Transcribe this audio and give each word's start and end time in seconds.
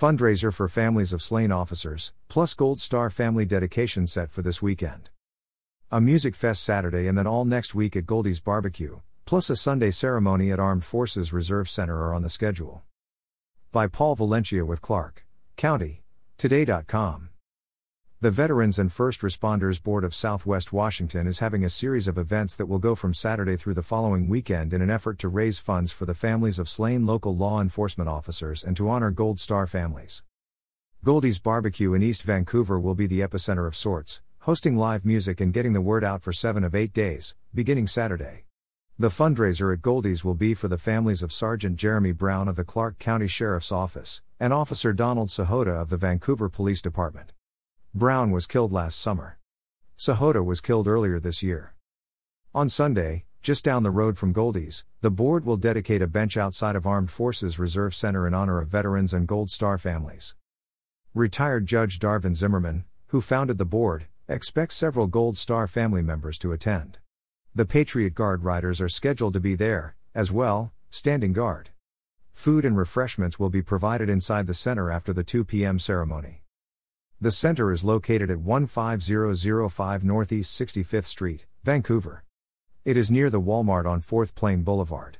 Fundraiser 0.00 0.50
for 0.50 0.66
families 0.66 1.12
of 1.12 1.20
slain 1.20 1.52
officers, 1.52 2.14
plus 2.30 2.54
Gold 2.54 2.80
Star 2.80 3.10
family 3.10 3.44
dedication 3.44 4.06
set 4.06 4.30
for 4.30 4.40
this 4.40 4.62
weekend. 4.62 5.10
A 5.90 6.00
music 6.00 6.34
fest 6.34 6.64
Saturday 6.64 7.06
and 7.06 7.18
then 7.18 7.26
all 7.26 7.44
next 7.44 7.74
week 7.74 7.94
at 7.96 8.06
Goldie's 8.06 8.40
Barbecue, 8.40 9.00
plus 9.26 9.50
a 9.50 9.56
Sunday 9.56 9.90
ceremony 9.90 10.50
at 10.50 10.58
Armed 10.58 10.86
Forces 10.86 11.34
Reserve 11.34 11.68
Center 11.68 11.98
are 11.98 12.14
on 12.14 12.22
the 12.22 12.30
schedule. 12.30 12.82
By 13.72 13.88
Paul 13.88 14.14
Valencia 14.14 14.64
with 14.64 14.80
Clark 14.80 15.26
County. 15.58 16.02
Today.com. 16.38 17.29
The 18.22 18.30
Veterans 18.30 18.78
and 18.78 18.92
First 18.92 19.22
Responders 19.22 19.82
Board 19.82 20.04
of 20.04 20.14
Southwest 20.14 20.74
Washington 20.74 21.26
is 21.26 21.38
having 21.38 21.64
a 21.64 21.70
series 21.70 22.06
of 22.06 22.18
events 22.18 22.54
that 22.56 22.66
will 22.66 22.78
go 22.78 22.94
from 22.94 23.14
Saturday 23.14 23.56
through 23.56 23.72
the 23.72 23.82
following 23.82 24.28
weekend 24.28 24.74
in 24.74 24.82
an 24.82 24.90
effort 24.90 25.18
to 25.20 25.28
raise 25.30 25.58
funds 25.58 25.90
for 25.90 26.04
the 26.04 26.12
families 26.12 26.58
of 26.58 26.68
slain 26.68 27.06
local 27.06 27.34
law 27.34 27.62
enforcement 27.62 28.10
officers 28.10 28.62
and 28.62 28.76
to 28.76 28.90
honor 28.90 29.10
Gold 29.10 29.40
Star 29.40 29.66
families. 29.66 30.22
Goldie's 31.02 31.38
Barbecue 31.38 31.94
in 31.94 32.02
East 32.02 32.22
Vancouver 32.22 32.78
will 32.78 32.94
be 32.94 33.06
the 33.06 33.20
epicenter 33.20 33.66
of 33.66 33.74
sorts, 33.74 34.20
hosting 34.40 34.76
live 34.76 35.06
music 35.06 35.40
and 35.40 35.54
getting 35.54 35.72
the 35.72 35.80
word 35.80 36.04
out 36.04 36.22
for 36.22 36.34
seven 36.34 36.62
of 36.62 36.74
eight 36.74 36.92
days, 36.92 37.34
beginning 37.54 37.86
Saturday. 37.86 38.44
The 38.98 39.08
fundraiser 39.08 39.72
at 39.72 39.80
Goldie's 39.80 40.26
will 40.26 40.34
be 40.34 40.52
for 40.52 40.68
the 40.68 40.76
families 40.76 41.22
of 41.22 41.32
Sergeant 41.32 41.76
Jeremy 41.76 42.12
Brown 42.12 42.48
of 42.48 42.56
the 42.56 42.64
Clark 42.64 42.98
County 42.98 43.28
Sheriff's 43.28 43.72
Office 43.72 44.20
and 44.38 44.52
Officer 44.52 44.92
Donald 44.92 45.30
Sahota 45.30 45.80
of 45.80 45.88
the 45.88 45.96
Vancouver 45.96 46.50
Police 46.50 46.82
Department. 46.82 47.32
Brown 47.92 48.30
was 48.30 48.46
killed 48.46 48.70
last 48.70 49.00
summer. 49.00 49.36
Sahota 49.98 50.44
was 50.44 50.60
killed 50.60 50.86
earlier 50.86 51.18
this 51.18 51.42
year. 51.42 51.74
On 52.54 52.68
Sunday, 52.68 53.24
just 53.42 53.64
down 53.64 53.82
the 53.82 53.90
road 53.90 54.16
from 54.16 54.32
Goldie's, 54.32 54.84
the 55.00 55.10
board 55.10 55.44
will 55.44 55.56
dedicate 55.56 56.00
a 56.00 56.06
bench 56.06 56.36
outside 56.36 56.76
of 56.76 56.86
Armed 56.86 57.10
Forces 57.10 57.58
Reserve 57.58 57.92
Center 57.92 58.28
in 58.28 58.32
honor 58.32 58.60
of 58.60 58.68
veterans 58.68 59.12
and 59.12 59.26
Gold 59.26 59.50
Star 59.50 59.76
families. 59.76 60.36
Retired 61.14 61.66
Judge 61.66 61.98
Darvin 61.98 62.36
Zimmerman, 62.36 62.84
who 63.08 63.20
founded 63.20 63.58
the 63.58 63.64
board, 63.64 64.06
expects 64.28 64.76
several 64.76 65.08
Gold 65.08 65.36
Star 65.36 65.66
family 65.66 66.02
members 66.02 66.38
to 66.38 66.52
attend. 66.52 66.98
The 67.56 67.66
Patriot 67.66 68.14
Guard 68.14 68.44
riders 68.44 68.80
are 68.80 68.88
scheduled 68.88 69.32
to 69.32 69.40
be 69.40 69.56
there, 69.56 69.96
as 70.14 70.30
well, 70.30 70.72
standing 70.90 71.32
guard. 71.32 71.70
Food 72.32 72.64
and 72.64 72.76
refreshments 72.76 73.40
will 73.40 73.50
be 73.50 73.62
provided 73.62 74.08
inside 74.08 74.46
the 74.46 74.54
center 74.54 74.92
after 74.92 75.12
the 75.12 75.24
2 75.24 75.44
p.m. 75.44 75.80
ceremony. 75.80 76.44
The 77.22 77.30
center 77.30 77.70
is 77.70 77.84
located 77.84 78.30
at 78.30 78.38
15005 78.38 80.04
Northeast 80.04 80.58
65th 80.58 81.04
Street, 81.04 81.44
Vancouver. 81.62 82.24
It 82.86 82.96
is 82.96 83.10
near 83.10 83.28
the 83.28 83.42
Walmart 83.42 83.84
on 83.84 84.00
4th 84.00 84.34
Plain 84.34 84.62
Boulevard. 84.62 85.18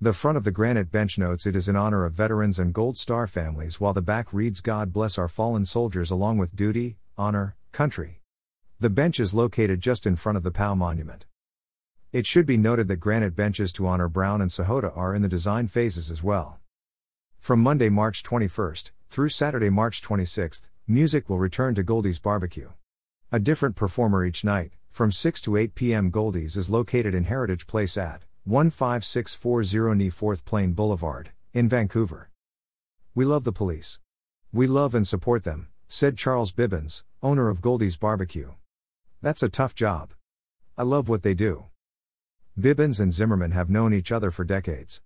The 0.00 0.14
front 0.14 0.38
of 0.38 0.44
the 0.44 0.50
granite 0.50 0.90
bench 0.90 1.18
notes 1.18 1.44
it 1.44 1.54
is 1.54 1.68
in 1.68 1.76
honor 1.76 2.06
of 2.06 2.14
veterans 2.14 2.58
and 2.58 2.72
Gold 2.72 2.96
Star 2.96 3.26
families, 3.26 3.78
while 3.78 3.92
the 3.92 4.00
back 4.00 4.32
reads 4.32 4.62
God 4.62 4.94
bless 4.94 5.18
our 5.18 5.28
fallen 5.28 5.66
soldiers 5.66 6.10
along 6.10 6.38
with 6.38 6.56
duty, 6.56 6.96
honor, 7.18 7.54
country. 7.70 8.22
The 8.78 8.88
bench 8.88 9.20
is 9.20 9.34
located 9.34 9.82
just 9.82 10.06
in 10.06 10.16
front 10.16 10.38
of 10.38 10.42
the 10.42 10.50
POW 10.50 10.74
monument. 10.74 11.26
It 12.14 12.24
should 12.24 12.46
be 12.46 12.56
noted 12.56 12.88
that 12.88 12.96
granite 12.96 13.36
benches 13.36 13.74
to 13.74 13.86
honor 13.86 14.08
Brown 14.08 14.40
and 14.40 14.50
Sahota 14.50 14.96
are 14.96 15.14
in 15.14 15.20
the 15.20 15.28
design 15.28 15.68
phases 15.68 16.10
as 16.10 16.24
well. 16.24 16.60
From 17.38 17.60
Monday, 17.60 17.90
March 17.90 18.22
21st, 18.22 18.92
through 19.10 19.28
Saturday, 19.28 19.68
March 19.68 20.00
26th, 20.00 20.69
Music 20.90 21.30
will 21.30 21.38
return 21.38 21.72
to 21.76 21.84
Goldie's 21.84 22.18
Barbecue. 22.18 22.68
A 23.30 23.38
different 23.38 23.76
performer 23.76 24.24
each 24.24 24.42
night, 24.42 24.72
from 24.88 25.12
6 25.12 25.40
to 25.42 25.56
8 25.56 25.76
p.m. 25.76 26.10
Goldie's 26.10 26.56
is 26.56 26.68
located 26.68 27.14
in 27.14 27.22
Heritage 27.22 27.68
Place 27.68 27.96
at 27.96 28.24
15640 28.44 29.94
Knee 29.94 30.10
4th 30.10 30.44
Plain 30.44 30.72
Boulevard, 30.72 31.30
in 31.54 31.68
Vancouver. 31.68 32.28
We 33.14 33.24
love 33.24 33.44
the 33.44 33.52
police. 33.52 34.00
We 34.52 34.66
love 34.66 34.96
and 34.96 35.06
support 35.06 35.44
them, 35.44 35.68
said 35.86 36.18
Charles 36.18 36.50
Bibbins, 36.50 37.04
owner 37.22 37.48
of 37.48 37.62
Goldie's 37.62 37.96
Barbecue. 37.96 38.54
That's 39.22 39.44
a 39.44 39.48
tough 39.48 39.76
job. 39.76 40.12
I 40.76 40.82
love 40.82 41.08
what 41.08 41.22
they 41.22 41.34
do. 41.34 41.66
Bibbins 42.58 42.98
and 42.98 43.12
Zimmerman 43.12 43.52
have 43.52 43.70
known 43.70 43.94
each 43.94 44.10
other 44.10 44.32
for 44.32 44.42
decades. 44.42 45.02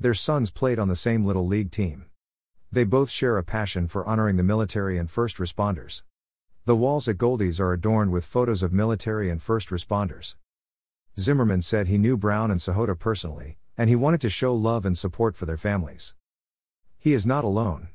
Their 0.00 0.14
sons 0.14 0.50
played 0.50 0.78
on 0.78 0.88
the 0.88 0.96
same 0.96 1.26
Little 1.26 1.46
League 1.46 1.70
team. 1.70 2.07
They 2.70 2.84
both 2.84 3.08
share 3.08 3.38
a 3.38 3.42
passion 3.42 3.88
for 3.88 4.06
honoring 4.06 4.36
the 4.36 4.42
military 4.42 4.98
and 4.98 5.10
first 5.10 5.38
responders. 5.38 6.02
The 6.66 6.76
walls 6.76 7.08
at 7.08 7.16
Goldie's 7.16 7.58
are 7.58 7.72
adorned 7.72 8.12
with 8.12 8.26
photos 8.26 8.62
of 8.62 8.74
military 8.74 9.30
and 9.30 9.40
first 9.40 9.70
responders. 9.70 10.36
Zimmerman 11.18 11.62
said 11.62 11.88
he 11.88 11.96
knew 11.96 12.18
Brown 12.18 12.50
and 12.50 12.60
Sahota 12.60 12.98
personally, 12.98 13.56
and 13.78 13.88
he 13.88 13.96
wanted 13.96 14.20
to 14.20 14.28
show 14.28 14.54
love 14.54 14.84
and 14.84 14.98
support 14.98 15.34
for 15.34 15.46
their 15.46 15.56
families. 15.56 16.14
He 16.98 17.14
is 17.14 17.26
not 17.26 17.42
alone. 17.42 17.88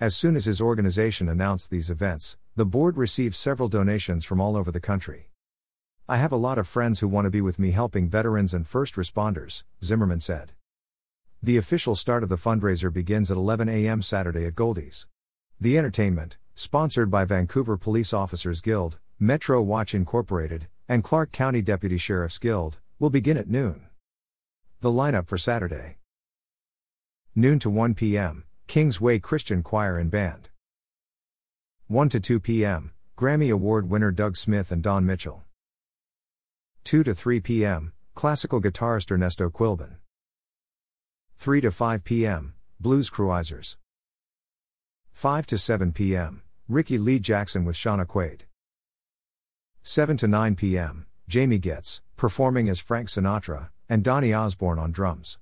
As 0.00 0.16
soon 0.16 0.34
as 0.34 0.46
his 0.46 0.60
organization 0.60 1.28
announced 1.28 1.70
these 1.70 1.88
events, 1.88 2.36
the 2.56 2.66
board 2.66 2.96
received 2.96 3.36
several 3.36 3.68
donations 3.68 4.24
from 4.24 4.40
all 4.40 4.56
over 4.56 4.72
the 4.72 4.80
country. 4.80 5.30
I 6.08 6.16
have 6.16 6.32
a 6.32 6.36
lot 6.36 6.58
of 6.58 6.66
friends 6.66 6.98
who 6.98 7.06
want 7.06 7.26
to 7.26 7.30
be 7.30 7.40
with 7.40 7.60
me 7.60 7.70
helping 7.70 8.08
veterans 8.08 8.52
and 8.52 8.66
first 8.66 8.94
responders, 8.94 9.62
Zimmerman 9.80 10.18
said. 10.20 10.54
The 11.40 11.56
official 11.56 11.94
start 11.94 12.24
of 12.24 12.28
the 12.28 12.36
fundraiser 12.36 12.92
begins 12.92 13.30
at 13.30 13.36
11 13.36 13.68
a.m. 13.68 14.02
Saturday 14.02 14.44
at 14.44 14.56
Goldie's. 14.56 15.06
The 15.60 15.78
entertainment, 15.78 16.36
sponsored 16.56 17.12
by 17.12 17.24
Vancouver 17.24 17.76
Police 17.76 18.12
Officers 18.12 18.60
Guild, 18.60 18.98
Metro 19.20 19.62
Watch 19.62 19.94
Incorporated, 19.94 20.66
and 20.88 21.04
Clark 21.04 21.30
County 21.30 21.62
Deputy 21.62 21.96
Sheriff's 21.96 22.38
Guild, 22.38 22.80
will 22.98 23.10
begin 23.10 23.36
at 23.36 23.48
noon. 23.48 23.86
The 24.80 24.90
lineup 24.90 25.28
for 25.28 25.38
Saturday 25.38 25.98
Noon 27.36 27.60
to 27.60 27.70
1 27.70 27.94
p.m., 27.94 28.42
Kingsway 28.66 29.20
Christian 29.20 29.62
Choir 29.62 29.96
and 29.96 30.10
Band. 30.10 30.48
1 31.86 32.08
to 32.08 32.18
2 32.18 32.40
p.m., 32.40 32.90
Grammy 33.16 33.52
Award 33.52 33.88
winner 33.88 34.10
Doug 34.10 34.36
Smith 34.36 34.72
and 34.72 34.82
Don 34.82 35.06
Mitchell. 35.06 35.44
2 36.82 37.04
to 37.04 37.14
3 37.14 37.38
p.m., 37.38 37.92
classical 38.16 38.60
guitarist 38.60 39.12
Ernesto 39.12 39.48
Quilban. 39.48 39.97
3 41.40 41.60
to 41.60 41.70
5 41.70 42.02
p.m., 42.02 42.54
Blues 42.80 43.08
Cruisers. 43.08 43.78
5 45.12 45.46
to 45.46 45.56
7 45.56 45.92
p.m., 45.92 46.42
Ricky 46.68 46.98
Lee 46.98 47.20
Jackson 47.20 47.64
with 47.64 47.76
Shauna 47.76 48.06
Quaid. 48.06 48.40
7 49.84 50.16
to 50.16 50.26
9 50.26 50.56
p.m., 50.56 51.06
Jamie 51.28 51.60
Getz, 51.60 52.02
performing 52.16 52.68
as 52.68 52.80
Frank 52.80 53.06
Sinatra, 53.08 53.68
and 53.88 54.02
Donny 54.02 54.34
Osborne 54.34 54.80
on 54.80 54.90
drums. 54.90 55.38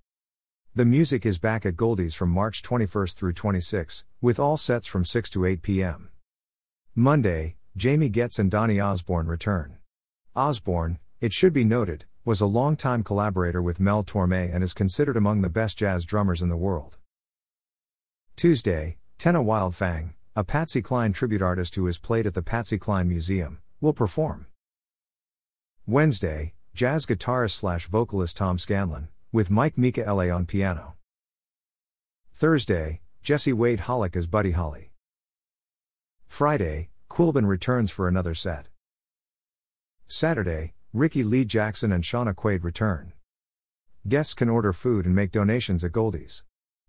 The 0.74 0.84
music 0.84 1.24
is 1.24 1.38
back 1.38 1.64
at 1.64 1.78
Goldie's 1.78 2.14
from 2.14 2.28
March 2.28 2.62
21 2.62 3.06
through 3.06 3.32
26, 3.32 4.04
with 4.20 4.38
all 4.38 4.58
sets 4.58 4.86
from 4.86 5.06
6 5.06 5.30
to 5.30 5.46
8 5.46 5.62
p.m. 5.62 6.10
Monday, 6.94 7.56
Jamie 7.74 8.10
Getz 8.10 8.38
and 8.38 8.50
Donny 8.50 8.78
Osborne 8.78 9.28
return. 9.28 9.78
Osborne, 10.34 10.98
it 11.22 11.32
should 11.32 11.54
be 11.54 11.64
noted, 11.64 12.04
was 12.26 12.40
a 12.40 12.46
longtime 12.46 13.04
collaborator 13.04 13.62
with 13.62 13.78
Mel 13.78 14.02
Torme 14.02 14.52
and 14.52 14.64
is 14.64 14.74
considered 14.74 15.16
among 15.16 15.42
the 15.42 15.48
best 15.48 15.78
jazz 15.78 16.04
drummers 16.04 16.42
in 16.42 16.48
the 16.48 16.56
world. 16.56 16.98
Tuesday, 18.34 18.96
Tenna 19.16 19.40
Wildfang, 19.40 20.14
a 20.34 20.42
Patsy 20.42 20.82
Cline 20.82 21.12
tribute 21.12 21.40
artist 21.40 21.76
who 21.76 21.86
has 21.86 21.98
played 21.98 22.26
at 22.26 22.34
the 22.34 22.42
Patsy 22.42 22.78
Cline 22.78 23.08
Museum, 23.08 23.60
will 23.80 23.92
perform. 23.92 24.48
Wednesday, 25.86 26.54
jazz 26.74 27.06
guitarist 27.06 27.52
slash 27.52 27.86
vocalist 27.86 28.36
Tom 28.36 28.58
Scanlon, 28.58 29.06
with 29.30 29.48
Mike 29.48 29.78
Michaele 29.78 30.28
on 30.34 30.46
piano. 30.46 30.96
Thursday, 32.34 33.02
Jesse 33.22 33.52
Wade 33.52 33.82
Hollick 33.82 34.16
as 34.16 34.26
Buddy 34.26 34.50
Holly. 34.50 34.90
Friday, 36.26 36.90
Quilban 37.08 37.46
returns 37.46 37.92
for 37.92 38.08
another 38.08 38.34
set. 38.34 38.66
Saturday, 40.08 40.74
Ricky 40.96 41.22
Lee 41.22 41.44
Jackson 41.44 41.92
and 41.92 42.02
Shauna 42.02 42.34
Quaid 42.34 42.64
return. 42.64 43.12
Guests 44.08 44.32
can 44.32 44.48
order 44.48 44.72
food 44.72 45.04
and 45.04 45.14
make 45.14 45.30
donations 45.30 45.84
at 45.84 45.92
Goldie's. 45.92 46.42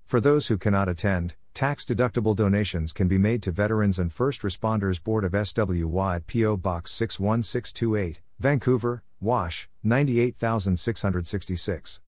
For 0.06 0.22
those 0.22 0.48
who 0.48 0.58
cannot 0.58 0.88
attend, 0.88 1.36
tax 1.54 1.84
deductible 1.84 2.34
donations 2.34 2.94
can 2.94 3.10
be 3.10 3.18
made 3.18 3.44
to 3.44 3.52
Veterans 3.52 4.00
and 4.00 4.14
First 4.14 4.44
Responders 4.44 5.04
Board 5.04 5.26
of 5.26 5.34
SWY 5.34 6.16
at 6.16 6.26
P.O. 6.26 6.56
Box 6.56 6.92
61628, 6.92 8.22
Vancouver, 8.40 9.04
Wash, 9.20 9.68
98666. 9.84 11.96